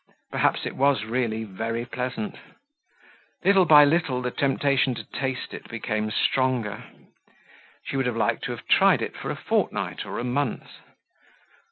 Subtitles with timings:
[0.31, 2.35] Perhaps it was really very pleasant.
[3.45, 6.85] Little by little the temptation to taste it became stronger.
[7.85, 10.69] She would have liked to have tried it for a fortnight or a month.